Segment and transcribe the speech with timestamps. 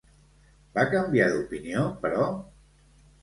[0.77, 2.25] Va canviar d'opinió, però?